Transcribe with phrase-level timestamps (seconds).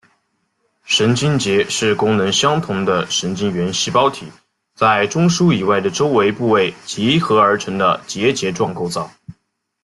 [0.83, 4.25] 神经节是功能相同的神经元细胞体
[4.73, 9.11] 在中枢以外的周围部位集合而成的结节状构造。